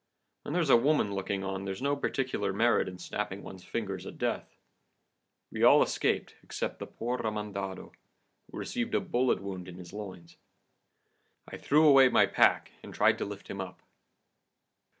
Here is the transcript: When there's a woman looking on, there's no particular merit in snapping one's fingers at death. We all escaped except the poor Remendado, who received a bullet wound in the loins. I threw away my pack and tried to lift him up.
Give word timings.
When 0.41 0.55
there's 0.55 0.71
a 0.71 0.75
woman 0.77 1.13
looking 1.13 1.43
on, 1.43 1.63
there's 1.65 1.79
no 1.79 1.95
particular 1.95 2.51
merit 2.51 2.87
in 2.87 2.97
snapping 2.97 3.43
one's 3.43 3.63
fingers 3.63 4.07
at 4.07 4.17
death. 4.17 4.55
We 5.51 5.61
all 5.61 5.83
escaped 5.83 6.33
except 6.41 6.79
the 6.79 6.87
poor 6.87 7.19
Remendado, 7.19 7.91
who 8.49 8.57
received 8.57 8.95
a 8.95 8.99
bullet 8.99 9.43
wound 9.43 9.67
in 9.67 9.77
the 9.77 9.95
loins. 9.95 10.37
I 11.47 11.57
threw 11.57 11.85
away 11.87 12.09
my 12.09 12.25
pack 12.25 12.71
and 12.81 12.91
tried 12.91 13.19
to 13.19 13.25
lift 13.25 13.47
him 13.47 13.61
up. 13.61 13.83